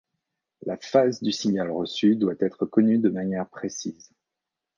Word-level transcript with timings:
La 0.65 0.77
phase 0.77 1.21
du 1.21 1.31
signal 1.31 1.69
reçu 1.69 2.15
doit 2.15 2.33
être 2.39 2.65
connue 2.65 2.97
de 2.97 3.09
manière 3.09 3.47
précise. 3.47 4.11